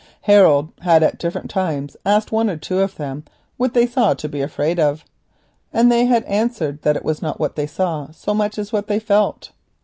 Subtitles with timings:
[0.21, 3.23] Harold had at different times asked one or two of them
[3.57, 5.05] what they saw to be afraid of,
[5.71, 8.87] and they had answered that it was not what they saw so much as what
[8.87, 9.51] they felt.